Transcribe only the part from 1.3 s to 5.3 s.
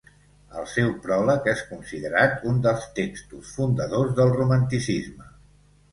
és considerat un dels textos fundadors del romanticisme.